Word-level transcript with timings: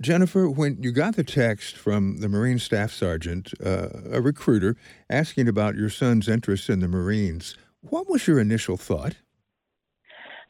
Jennifer, 0.00 0.48
when 0.48 0.80
you 0.80 0.92
got 0.92 1.16
the 1.16 1.24
text 1.24 1.76
from 1.76 2.18
the 2.18 2.28
Marine 2.28 2.60
Staff 2.60 2.92
Sergeant, 2.92 3.52
uh, 3.64 3.88
a 4.12 4.20
recruiter, 4.20 4.76
asking 5.10 5.48
about 5.48 5.74
your 5.74 5.90
son's 5.90 6.28
interest 6.28 6.70
in 6.70 6.78
the 6.78 6.86
Marines, 6.86 7.56
what 7.80 8.08
was 8.08 8.26
your 8.28 8.38
initial 8.38 8.76
thought? 8.76 9.16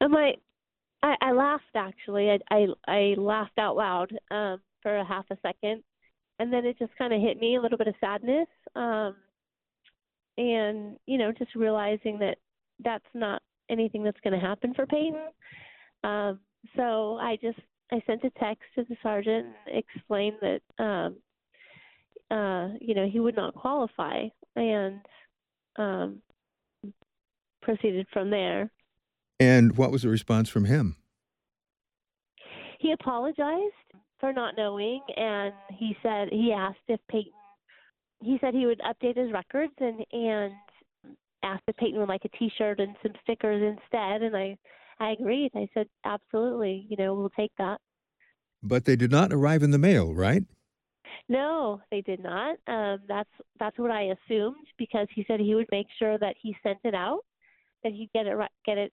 I'm 0.00 0.14
I, 0.14 1.14
I 1.20 1.32
laughed 1.32 1.64
actually. 1.74 2.30
I, 2.30 2.38
I 2.50 2.66
I 2.86 3.14
laughed 3.16 3.58
out 3.58 3.76
loud 3.76 4.12
um, 4.30 4.60
for 4.82 4.96
a 4.96 5.04
half 5.04 5.24
a 5.30 5.38
second, 5.42 5.82
and 6.38 6.52
then 6.52 6.64
it 6.64 6.78
just 6.78 6.96
kind 6.96 7.12
of 7.12 7.20
hit 7.20 7.38
me 7.40 7.56
a 7.56 7.60
little 7.60 7.78
bit 7.78 7.88
of 7.88 7.94
sadness, 8.00 8.48
um, 8.74 9.16
and 10.36 10.96
you 11.06 11.18
know, 11.18 11.32
just 11.32 11.54
realizing 11.54 12.18
that 12.18 12.38
that's 12.84 13.04
not 13.14 13.42
anything 13.70 14.02
that's 14.02 14.20
going 14.22 14.38
to 14.38 14.46
happen 14.46 14.74
for 14.74 14.86
Peyton. 14.86 15.28
Um, 16.04 16.40
so 16.76 17.16
I 17.16 17.36
just 17.40 17.58
I 17.90 18.02
sent 18.06 18.24
a 18.24 18.30
text 18.38 18.64
to 18.74 18.84
the 18.84 18.96
sergeant 19.02 19.46
and 19.66 19.78
explained 19.78 20.36
that 20.40 20.60
um, 20.82 21.16
uh, 22.30 22.74
you 22.80 22.94
know 22.94 23.08
he 23.08 23.20
would 23.20 23.36
not 23.36 23.54
qualify, 23.54 24.24
and 24.56 25.00
um, 25.76 26.22
proceeded 27.62 28.06
from 28.12 28.30
there. 28.30 28.70
And 29.40 29.76
what 29.76 29.90
was 29.90 30.02
the 30.02 30.08
response 30.08 30.48
from 30.48 30.64
him? 30.64 30.96
He 32.80 32.92
apologized 32.92 33.74
for 34.20 34.32
not 34.32 34.56
knowing, 34.56 35.00
and 35.16 35.52
he 35.76 35.96
said 36.02 36.28
he 36.30 36.52
asked 36.52 36.78
if 36.88 37.00
Peyton. 37.10 37.32
He 38.20 38.36
said 38.40 38.52
he 38.52 38.66
would 38.66 38.80
update 38.80 39.16
his 39.16 39.32
records 39.32 39.72
and 39.78 40.04
and 40.12 40.52
asked 41.42 41.62
if 41.68 41.76
Peyton 41.76 42.00
would 42.00 42.08
like 42.08 42.24
a 42.24 42.36
T-shirt 42.36 42.80
and 42.80 42.96
some 43.02 43.12
stickers 43.22 43.62
instead, 43.62 44.22
and 44.22 44.36
I 44.36 44.58
I 45.00 45.10
agreed. 45.10 45.50
I 45.54 45.68
said 45.74 45.88
absolutely. 46.04 46.86
You 46.88 46.96
know, 46.96 47.14
we'll 47.14 47.30
take 47.30 47.52
that. 47.58 47.80
But 48.62 48.84
they 48.84 48.96
did 48.96 49.10
not 49.10 49.32
arrive 49.32 49.62
in 49.62 49.70
the 49.70 49.78
mail, 49.78 50.14
right? 50.14 50.42
No, 51.28 51.80
they 51.90 52.00
did 52.00 52.22
not. 52.22 52.56
Um, 52.66 53.00
that's 53.06 53.30
that's 53.58 53.78
what 53.78 53.90
I 53.90 54.14
assumed 54.14 54.66
because 54.78 55.06
he 55.14 55.24
said 55.28 55.40
he 55.40 55.54
would 55.54 55.68
make 55.70 55.86
sure 55.98 56.18
that 56.18 56.36
he 56.40 56.56
sent 56.62 56.78
it 56.84 56.94
out, 56.94 57.20
that 57.84 57.92
he'd 57.92 58.10
get 58.14 58.26
it 58.26 58.36
get 58.64 58.78
it 58.78 58.92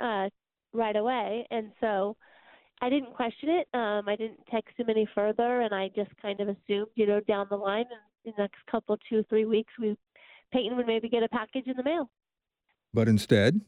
uh, 0.00 0.28
right 0.72 0.96
away, 0.96 1.46
and 1.50 1.72
so 1.80 2.16
I 2.82 2.90
didn't 2.90 3.14
question 3.14 3.48
it. 3.48 3.68
Um, 3.74 4.08
I 4.08 4.16
didn't 4.16 4.40
text 4.50 4.74
him 4.76 4.90
any 4.90 5.08
further, 5.14 5.60
and 5.60 5.74
I 5.74 5.88
just 5.94 6.10
kind 6.20 6.40
of 6.40 6.48
assumed, 6.48 6.88
you 6.94 7.06
know, 7.06 7.20
down 7.20 7.46
the 7.48 7.56
line 7.56 7.86
in 8.24 8.32
the 8.36 8.42
next 8.42 8.58
couple, 8.70 8.98
two, 9.08 9.24
three 9.28 9.44
weeks, 9.44 9.72
we 9.80 9.96
Peyton 10.52 10.76
would 10.76 10.86
maybe 10.86 11.08
get 11.08 11.22
a 11.22 11.28
package 11.28 11.66
in 11.66 11.76
the 11.76 11.82
mail. 11.84 12.10
But 12.92 13.08
instead, 13.08 13.60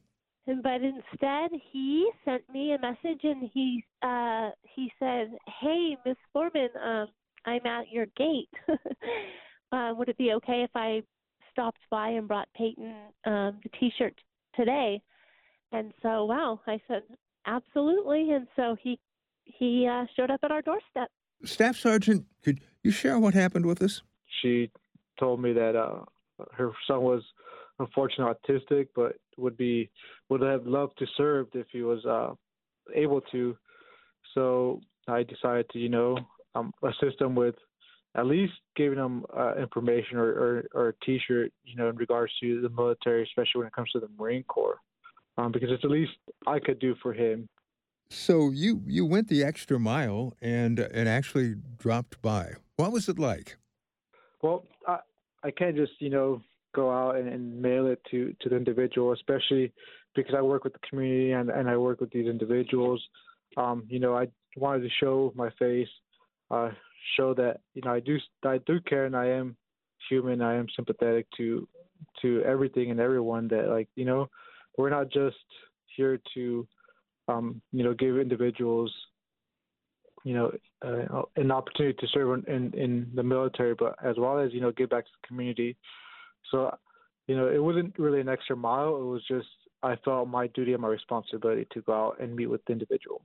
but 0.46 0.80
instead, 0.82 1.50
he 1.72 2.10
sent 2.24 2.42
me 2.52 2.72
a 2.72 2.78
message, 2.80 3.20
and 3.22 3.50
he 3.52 3.84
uh, 4.02 4.50
he 4.62 4.90
said, 4.98 5.32
"Hey, 5.60 5.96
Miss 6.04 6.16
Foreman, 6.32 6.68
um, 6.82 7.06
I'm 7.46 7.66
at 7.66 7.90
your 7.90 8.06
gate. 8.16 8.50
uh, 9.72 9.92
would 9.96 10.08
it 10.08 10.18
be 10.18 10.32
okay 10.34 10.62
if 10.62 10.70
I 10.74 11.02
stopped 11.50 11.80
by 11.90 12.08
and 12.10 12.28
brought 12.28 12.48
Peyton 12.56 12.94
um, 13.24 13.60
the 13.62 13.70
T-shirt 13.78 14.14
today?" 14.54 15.00
And 15.74 15.92
so, 16.02 16.24
wow, 16.24 16.60
I 16.68 16.80
said, 16.86 17.02
absolutely. 17.46 18.30
And 18.30 18.46
so 18.54 18.76
he 18.80 18.98
he 19.44 19.86
uh, 19.90 20.06
showed 20.16 20.30
up 20.30 20.40
at 20.42 20.50
our 20.50 20.62
doorstep. 20.62 21.10
Staff 21.44 21.76
Sergeant, 21.76 22.24
could 22.42 22.60
you 22.82 22.90
share 22.90 23.18
what 23.18 23.34
happened 23.34 23.66
with 23.66 23.82
us? 23.82 24.02
She 24.40 24.70
told 25.18 25.42
me 25.42 25.52
that 25.52 25.76
uh, 25.76 26.04
her 26.52 26.70
son 26.86 27.02
was 27.02 27.22
unfortunately 27.78 28.34
autistic, 28.48 28.88
but 28.94 29.16
would 29.36 29.56
be 29.56 29.90
would 30.28 30.40
have 30.40 30.66
loved 30.66 30.98
to 30.98 31.06
serve 31.16 31.48
if 31.54 31.66
he 31.72 31.82
was 31.82 32.04
uh, 32.04 32.34
able 32.94 33.20
to. 33.32 33.56
So 34.34 34.80
I 35.08 35.22
decided 35.22 35.68
to, 35.70 35.78
you 35.78 35.88
know, 35.88 36.18
um, 36.54 36.72
assist 36.82 37.20
him 37.20 37.34
with 37.34 37.54
at 38.16 38.26
least 38.26 38.52
giving 38.76 38.98
him 38.98 39.24
uh, 39.36 39.54
information 39.56 40.16
or, 40.16 40.28
or, 40.28 40.64
or 40.72 40.88
a 40.88 41.04
T-shirt, 41.04 41.52
you 41.64 41.76
know, 41.76 41.88
in 41.88 41.96
regards 41.96 42.32
to 42.40 42.60
the 42.60 42.68
military, 42.68 43.24
especially 43.24 43.58
when 43.58 43.66
it 43.66 43.72
comes 43.72 43.90
to 43.90 44.00
the 44.00 44.08
Marine 44.16 44.44
Corps 44.44 44.78
um, 45.36 45.52
because 45.52 45.70
it's 45.70 45.82
the 45.82 45.88
least 45.88 46.12
I 46.46 46.58
could 46.58 46.78
do 46.78 46.94
for 47.02 47.12
him. 47.12 47.48
So 48.10 48.50
you 48.50 48.82
you 48.86 49.04
went 49.04 49.28
the 49.28 49.42
extra 49.42 49.78
mile 49.78 50.34
and 50.40 50.78
and 50.78 51.08
actually 51.08 51.56
dropped 51.78 52.20
by. 52.22 52.52
What 52.76 52.92
was 52.92 53.08
it 53.08 53.18
like? 53.18 53.56
Well, 54.42 54.64
I 54.86 54.98
I 55.42 55.50
can't 55.50 55.76
just 55.76 55.92
you 55.98 56.10
know 56.10 56.42
go 56.74 56.90
out 56.90 57.16
and, 57.16 57.28
and 57.28 57.60
mail 57.60 57.86
it 57.86 58.00
to 58.10 58.34
to 58.40 58.48
the 58.48 58.56
individual, 58.56 59.12
especially 59.12 59.72
because 60.14 60.34
I 60.36 60.42
work 60.42 60.64
with 60.64 60.72
the 60.72 60.86
community 60.88 61.32
and 61.32 61.50
and 61.50 61.68
I 61.68 61.76
work 61.76 62.00
with 62.00 62.10
these 62.10 62.26
individuals. 62.28 63.02
Um, 63.56 63.84
you 63.88 64.00
know, 64.00 64.16
I 64.16 64.28
wanted 64.56 64.82
to 64.82 64.90
show 65.00 65.32
my 65.36 65.50
face, 65.58 65.88
uh, 66.50 66.70
show 67.16 67.34
that 67.34 67.60
you 67.74 67.82
know 67.82 67.92
I 67.92 68.00
do 68.00 68.18
I 68.44 68.58
do 68.66 68.80
care 68.80 69.06
and 69.06 69.16
I 69.16 69.26
am 69.26 69.56
human. 70.08 70.42
I 70.42 70.54
am 70.54 70.66
sympathetic 70.74 71.26
to 71.36 71.66
to 72.22 72.42
everything 72.42 72.90
and 72.90 73.00
everyone 73.00 73.48
that 73.48 73.68
like 73.68 73.88
you 73.96 74.04
know 74.04 74.28
we're 74.76 74.90
not 74.90 75.10
just 75.10 75.36
here 75.96 76.20
to, 76.34 76.66
um, 77.28 77.60
you 77.72 77.84
know, 77.84 77.94
give 77.94 78.18
individuals, 78.18 78.92
you 80.24 80.34
know, 80.34 80.52
uh, 80.84 81.22
an 81.36 81.50
opportunity 81.50 81.96
to 82.00 82.06
serve 82.08 82.44
in, 82.48 82.72
in 82.74 83.10
the 83.14 83.22
military, 83.22 83.74
but 83.74 83.94
as 84.04 84.16
well 84.18 84.38
as 84.38 84.52
you 84.52 84.60
know, 84.60 84.72
give 84.72 84.90
back 84.90 85.04
to 85.04 85.10
the 85.20 85.26
community. 85.26 85.76
So, 86.50 86.76
you 87.26 87.36
know, 87.36 87.48
it 87.48 87.62
wasn't 87.62 87.98
really 87.98 88.20
an 88.20 88.28
extra 88.28 88.56
mile. 88.56 88.96
It 88.96 89.04
was 89.04 89.22
just 89.26 89.46
I 89.82 89.96
felt 90.04 90.28
my 90.28 90.46
duty 90.48 90.72
and 90.72 90.82
my 90.82 90.88
responsibility 90.88 91.66
to 91.72 91.82
go 91.82 91.92
out 91.92 92.20
and 92.20 92.34
meet 92.34 92.46
with 92.46 92.64
the 92.66 92.72
individual. 92.72 93.22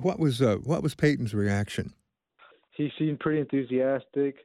What 0.00 0.18
was 0.18 0.40
uh, 0.40 0.56
what 0.62 0.82
was 0.82 0.94
Peyton's 0.94 1.34
reaction? 1.34 1.92
He 2.76 2.90
seemed 2.98 3.20
pretty 3.20 3.40
enthusiastic. 3.40 4.36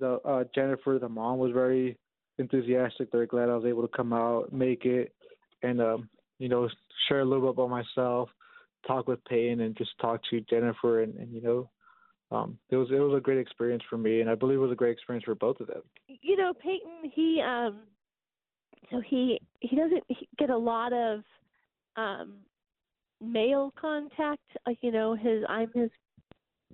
The 0.00 0.20
uh, 0.24 0.44
Jennifer, 0.54 0.98
the 1.00 1.08
mom, 1.08 1.38
was 1.38 1.52
very 1.52 1.96
enthusiastic. 2.38 3.10
Very 3.10 3.26
glad 3.26 3.48
I 3.48 3.56
was 3.56 3.64
able 3.64 3.82
to 3.82 3.96
come 3.96 4.12
out, 4.12 4.52
make 4.52 4.84
it, 4.84 5.14
and 5.62 5.80
um, 5.80 6.08
you 6.38 6.48
know 6.48 6.68
share 7.08 7.20
a 7.20 7.24
little 7.24 7.52
bit 7.52 7.62
about 7.62 7.70
myself, 7.70 8.28
talk 8.86 9.08
with 9.08 9.24
Peyton, 9.24 9.60
and 9.60 9.76
just 9.76 9.90
talk 10.00 10.20
to 10.30 10.40
Jennifer, 10.42 11.02
and, 11.02 11.14
and 11.16 11.32
you 11.32 11.40
know. 11.40 11.70
Um, 12.30 12.58
it 12.70 12.76
was 12.76 12.88
it 12.90 12.98
was 12.98 13.16
a 13.16 13.20
great 13.20 13.38
experience 13.38 13.82
for 13.88 13.96
me, 13.96 14.20
and 14.20 14.28
I 14.28 14.34
believe 14.34 14.58
it 14.58 14.62
was 14.62 14.72
a 14.72 14.76
great 14.76 14.92
experience 14.92 15.24
for 15.24 15.34
both 15.34 15.60
of 15.60 15.66
them. 15.66 15.82
You 16.06 16.36
know, 16.36 16.52
Peyton, 16.52 17.10
he 17.14 17.40
um, 17.40 17.80
so 18.90 19.00
he 19.00 19.40
he 19.60 19.76
doesn't 19.76 20.04
get 20.38 20.50
a 20.50 20.56
lot 20.56 20.92
of 20.92 21.20
um, 21.96 22.34
male 23.22 23.72
contact. 23.80 24.42
Uh, 24.66 24.72
you 24.82 24.92
know, 24.92 25.14
his 25.14 25.42
I'm 25.48 25.70
his 25.74 25.90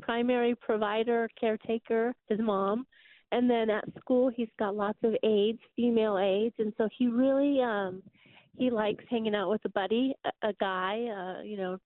primary 0.01 0.57
provider, 0.57 1.29
caretaker, 1.41 2.15
his 2.29 2.41
mom, 2.41 2.85
and 3.31 3.49
then 3.49 3.71
at 3.71 3.85
school 4.01 4.31
he's 4.35 4.49
got 4.59 4.75
lots 4.75 4.99
of 5.05 5.15
aides, 5.23 5.61
female 5.77 6.19
aides, 6.19 6.55
and 6.59 6.73
so 6.77 6.89
he 6.99 7.07
really 7.07 7.63
um, 7.63 8.03
he 8.57 8.71
likes 8.71 9.05
hanging 9.09 9.37
out 9.37 9.51
with 9.51 9.65
a 9.65 9.71
buddy, 9.71 10.15
a, 10.25 10.49
a 10.49 10.53
guy, 10.55 11.07
uh, 11.07 11.43
you 11.43 11.57
know. 11.57 11.79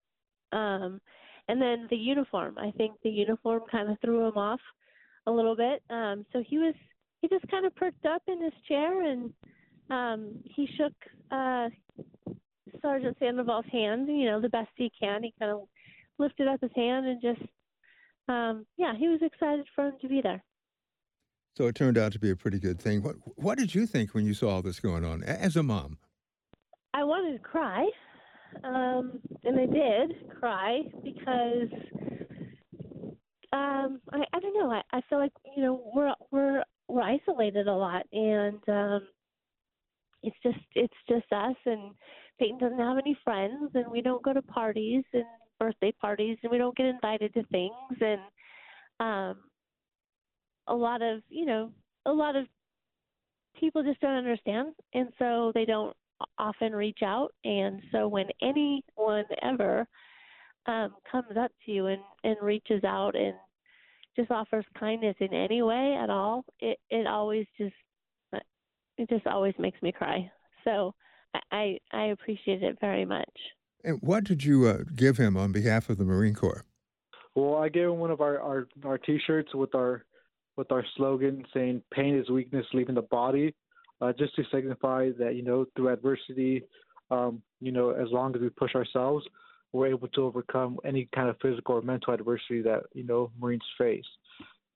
Um, 0.59 1.01
and 1.48 1.60
then 1.60 1.86
the 1.91 1.97
uniform. 1.97 2.56
I 2.59 2.70
think 2.72 2.92
the 3.03 3.10
uniform 3.10 3.62
kind 3.70 3.91
of 3.91 3.98
threw 4.00 4.28
him 4.28 4.36
off 4.36 4.60
a 5.26 5.31
little 5.31 5.56
bit. 5.56 5.82
Um, 5.91 6.25
so 6.32 6.42
he 6.47 6.59
was 6.59 6.75
he 7.20 7.28
just 7.28 7.48
kind 7.48 7.66
of 7.66 7.75
perked 7.75 8.06
up 8.06 8.22
in 8.28 8.42
his 8.42 8.53
chair 8.66 9.03
and 9.03 9.32
um, 9.91 10.38
he 10.44 10.69
shook 10.76 10.92
uh, 11.31 11.69
Sergeant 12.82 13.16
Sandoval's 13.19 13.64
hand, 13.72 14.09
you 14.09 14.26
know, 14.26 14.41
the 14.41 14.48
best 14.48 14.69
he 14.76 14.92
can. 15.00 15.22
He 15.22 15.34
kind 15.38 15.50
of 15.50 15.62
lifted 16.19 16.47
up 16.47 16.60
his 16.60 16.70
hand 16.76 17.06
and 17.06 17.20
just, 17.20 17.41
um, 18.28 18.66
yeah, 18.76 18.94
he 18.97 19.09
was 19.09 19.20
excited 19.22 19.66
for 19.75 19.88
him 19.88 19.94
to 20.00 20.09
be 20.09 20.20
there. 20.20 20.42
So 21.56 21.66
it 21.66 21.75
turned 21.75 21.98
out 21.98 22.12
to 22.12 22.20
be 22.20 22.30
a 22.30 22.36
pretty 22.36 22.60
good 22.60 22.80
thing. 22.80 23.03
What 23.03 23.16
What 23.36 23.59
did 23.59 23.75
you 23.75 23.86
think 23.86 24.15
when 24.15 24.25
you 24.25 24.34
saw 24.34 24.50
all 24.50 24.62
this 24.62 24.78
going 24.78 25.04
on 25.04 25.25
as 25.25 25.56
a 25.56 25.62
mom? 25.62 25.98
I 26.94 27.04
wanted 27.04 27.32
to 27.32 27.38
cry, 27.38 27.88
um, 28.64 29.20
and 29.44 29.60
I 29.60 29.66
did 29.66 30.31
cry 30.38 30.81
because 31.03 31.69
um, 33.53 34.00
I, 34.12 34.25
I 34.33 34.41
don't 34.41 34.54
know. 34.54 34.71
I, 34.71 34.83
I 34.92 35.00
feel 35.09 35.18
like 35.18 35.33
you 35.56 35.62
know 35.62 35.91
we're 35.95 36.12
we're 36.30 36.62
we're 36.89 37.03
isolated 37.03 37.68
a 37.68 37.74
lot, 37.74 38.04
and 38.12 38.60
um, 38.68 39.09
it's 40.22 40.36
just 40.42 40.59
it's 40.74 40.95
just 41.09 41.33
us. 41.33 41.56
And 41.66 41.92
Peyton 42.39 42.59
doesn't 42.59 42.78
have 42.78 42.98
any 42.98 43.16
friends, 43.24 43.71
and 43.74 43.91
we 43.91 44.03
don't 44.03 44.22
go 44.22 44.33
to 44.33 44.42
parties 44.42 45.04
and 45.12 45.24
birthday 45.59 45.92
parties, 46.01 46.39
and 46.42 46.53
we 46.53 46.59
don't 46.59 46.77
get 46.77 46.86
invited 46.86 47.33
to 47.34 47.42
things, 47.44 47.72
and 48.01 48.21
um, 49.01 49.36
a 50.66 50.74
lot 50.74 51.03
of 51.03 51.22
you 51.28 51.47
know 51.47 51.71
a 52.06 52.12
lot 52.12 52.36
of 52.36 52.47
people 53.59 53.83
just 53.83 54.01
don't 54.01 54.16
understand, 54.16 54.74
and 54.94 55.09
so 55.18 55.53
they 55.54 55.65
don't 55.65 55.97
often 56.38 56.72
reach 56.72 57.00
out. 57.04 57.32
And 57.44 57.80
so 57.92 58.09
when 58.09 58.26
anyone 58.42 59.24
ever 59.42 59.86
um, 60.66 60.94
comes 61.10 61.36
up 61.38 61.53
to 61.65 61.72
you 61.72 61.86
and, 61.86 62.00
and 62.24 62.36
reaches 62.42 62.84
out 62.84 63.15
and 63.15 63.34
just 64.16 64.30
offers 64.30 64.65
kindness 64.78 65.16
in 65.20 65.32
any 65.32 65.62
way 65.62 65.97
at 66.00 66.10
all, 66.10 66.44
it, 66.60 66.78
it 66.91 67.06
always 67.06 67.47
just 67.56 67.74
it 68.98 69.09
just 69.09 69.26
always 69.26 69.54
makes 69.59 69.80
me 69.80 69.92
cry. 69.92 70.30
So 70.65 70.94
I 71.53 71.78
I 71.92 72.06
appreciate 72.06 72.62
it 72.62 72.78
very 72.80 73.04
much. 73.04 73.30
And 73.84 73.98
what 74.03 74.24
did 74.24 74.44
you 74.44 74.66
uh, 74.66 74.78
give 74.94 75.18
him 75.18 75.36
on 75.36 75.53
behalf 75.53 75.88
of 75.88 75.98
the 75.98 76.04
Marine 76.04 76.34
Corps? 76.34 76.65
Well, 77.34 77.54
I 77.54 77.68
gave 77.68 77.84
him 77.84 77.98
one 77.98 78.10
of 78.10 78.20
our 78.20 78.41
our, 78.41 78.68
our 78.84 78.98
T-shirts 78.98 79.54
with 79.54 79.74
our 79.74 80.04
with 80.56 80.72
our 80.72 80.84
slogan 80.97 81.44
saying 81.54 81.82
"Pain 81.92 82.18
is 82.18 82.28
weakness, 82.28 82.66
leaving 82.74 82.97
the 82.97 83.03
body," 83.03 83.54
uh, 84.00 84.12
just 84.18 84.34
to 84.36 84.45
signify 84.53 85.10
that 85.18 85.34
you 85.34 85.42
know 85.42 85.66
through 85.77 85.89
adversity, 85.89 86.62
um, 87.10 87.42
you 87.60 87.72
know, 87.72 87.91
as 87.91 88.09
long 88.10 88.34
as 88.34 88.41
we 88.41 88.48
push 88.50 88.74
ourselves, 88.74 89.27
we're 89.72 89.89
able 89.89 90.09
to 90.09 90.24
overcome 90.24 90.78
any 90.84 91.09
kind 91.15 91.28
of 91.28 91.36
physical 91.42 91.77
or 91.77 91.83
mental 91.83 92.15
adversity 92.15 92.62
that 92.62 92.83
you 92.92 93.04
know 93.04 93.30
Marines 93.41 93.62
face. 93.77 94.04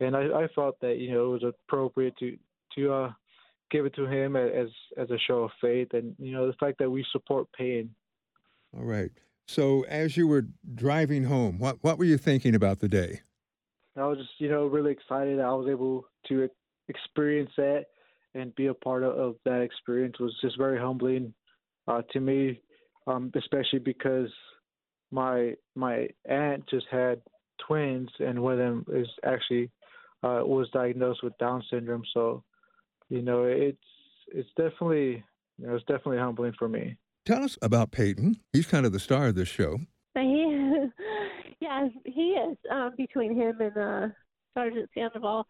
And 0.00 0.16
I, 0.16 0.22
I 0.22 0.48
felt 0.54 0.80
that 0.80 0.98
you 0.98 1.12
know 1.12 1.34
it 1.34 1.42
was 1.42 1.54
appropriate 1.68 2.16
to 2.18 2.36
to 2.76 2.92
uh, 2.92 3.12
give 3.70 3.86
it 3.86 3.94
to 3.94 4.06
him 4.06 4.36
as 4.36 4.68
as 4.96 5.10
a 5.10 5.18
show 5.26 5.44
of 5.44 5.50
faith, 5.60 5.88
and 5.92 6.14
you 6.18 6.32
know 6.32 6.46
the 6.46 6.54
fact 6.54 6.78
that 6.78 6.90
we 6.90 7.04
support 7.12 7.46
pain. 7.56 7.90
All 8.76 8.84
right. 8.84 9.10
So 9.46 9.84
as 9.88 10.16
you 10.16 10.26
were 10.26 10.46
driving 10.74 11.24
home, 11.24 11.58
what 11.58 11.78
what 11.82 11.98
were 11.98 12.04
you 12.04 12.18
thinking 12.18 12.54
about 12.54 12.80
the 12.80 12.88
day? 12.88 13.20
I 13.96 14.06
was 14.06 14.18
just 14.18 14.30
you 14.38 14.48
know 14.48 14.66
really 14.66 14.92
excited. 14.92 15.40
I 15.40 15.52
was 15.52 15.68
able 15.68 16.06
to 16.28 16.48
experience 16.88 17.50
that 17.56 17.86
and 18.34 18.54
be 18.54 18.66
a 18.66 18.74
part 18.74 19.02
of, 19.02 19.16
of 19.18 19.36
that 19.44 19.60
experience 19.60 20.18
was 20.18 20.34
just 20.40 20.58
very 20.58 20.78
humbling 20.78 21.34
uh, 21.88 22.02
to 22.12 22.20
me, 22.20 22.60
um, 23.06 23.30
especially 23.36 23.78
because 23.78 24.30
my 25.10 25.54
my 25.74 26.08
aunt 26.24 26.64
just 26.68 26.86
had 26.90 27.20
twins, 27.66 28.08
and 28.18 28.42
one 28.42 28.54
of 28.54 28.58
them 28.58 28.84
is 28.92 29.08
actually 29.24 29.70
uh, 30.22 30.40
was 30.44 30.68
diagnosed 30.72 31.22
with 31.22 31.36
Down 31.38 31.62
syndrome. 31.70 32.04
So, 32.14 32.42
you 33.08 33.22
know, 33.22 33.44
it's 33.44 33.78
it's 34.28 34.48
definitely 34.56 35.24
you 35.58 35.66
know 35.66 35.74
it's 35.74 35.84
definitely 35.84 36.18
humbling 36.18 36.54
for 36.58 36.68
me. 36.68 36.96
Tell 37.24 37.44
us 37.44 37.56
about 37.62 37.92
Peyton. 37.92 38.40
He's 38.52 38.66
kind 38.66 38.84
of 38.86 38.92
the 38.92 38.98
star 38.98 39.28
of 39.28 39.34
this 39.34 39.48
show. 39.48 39.78
He, 40.14 40.86
yes, 41.60 41.90
he 42.04 42.30
is. 42.32 42.56
Um, 42.70 42.92
between 42.96 43.36
him 43.36 43.60
and 43.60 43.76
uh, 43.76 44.08
Sergeant 44.54 44.90
Sandoval, 44.94 45.46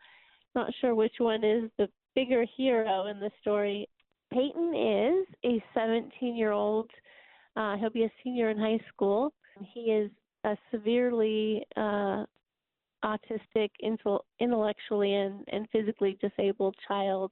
not 0.54 0.72
sure 0.80 0.94
which 0.94 1.14
one 1.18 1.44
is 1.44 1.70
the 1.78 1.88
bigger 2.14 2.44
hero 2.56 3.06
in 3.06 3.20
the 3.20 3.30
story. 3.40 3.88
Peyton 4.32 4.74
is 4.74 5.26
a 5.44 5.62
17 5.74 6.36
year 6.36 6.52
old. 6.52 6.90
Uh, 7.56 7.76
he'll 7.76 7.90
be 7.90 8.04
a 8.04 8.12
senior 8.24 8.50
in 8.50 8.58
high 8.58 8.80
school. 8.88 9.32
He 9.74 9.80
is 9.80 10.10
a 10.44 10.56
severely 10.70 11.64
uh, 11.76 12.24
autistic, 13.04 13.70
intellectually 14.40 15.14
and, 15.14 15.44
and 15.52 15.68
physically 15.70 16.18
disabled 16.20 16.74
child, 16.88 17.30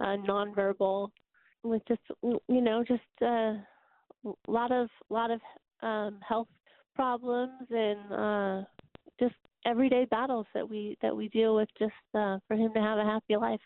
uh, 0.00 0.16
nonverbal, 0.28 1.10
with 1.62 1.82
just 1.86 2.00
you 2.22 2.60
know 2.60 2.82
just 2.82 3.02
a 3.22 3.62
uh, 4.26 4.32
lot 4.48 4.72
of 4.72 4.88
lot 5.10 5.30
of 5.30 5.40
um, 5.82 6.18
health 6.26 6.48
problems 6.94 7.66
and 7.70 8.12
uh, 8.12 8.62
just 9.18 9.34
everyday 9.66 10.04
battles 10.06 10.46
that 10.54 10.68
we 10.68 10.96
that 11.02 11.16
we 11.16 11.28
deal 11.28 11.54
with 11.56 11.68
just 11.78 11.92
uh, 12.14 12.38
for 12.48 12.56
him 12.56 12.72
to 12.74 12.80
have 12.80 12.98
a 12.98 13.04
happy 13.04 13.36
life. 13.36 13.60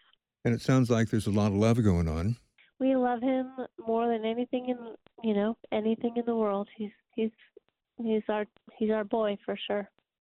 And 0.44 0.54
it 0.54 0.60
sounds 0.60 0.90
like 0.90 1.08
there's 1.08 1.26
a 1.26 1.30
lot 1.30 1.48
of 1.48 1.54
love 1.54 1.82
going 1.82 2.08
on. 2.08 2.36
We 2.80 2.96
love 2.96 3.22
him 3.22 3.50
more 3.86 4.08
than 4.08 4.24
anything 4.24 4.68
in 4.68 4.78
you 5.22 5.34
know 5.34 5.56
anything 5.72 6.16
in 6.16 6.24
the 6.26 6.34
world. 6.34 6.68
He's 6.76 6.90
he's 7.14 7.30
he's 8.02 8.22
our 8.28 8.44
he's 8.76 8.90
our 8.90 9.04
boy 9.04 9.38
for 9.44 9.56
sure. 9.66 9.88